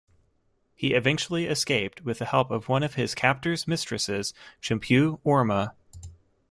[0.73, 5.75] He eventually escaped with the help of one of his captor's mistresses, Chimpu Orma.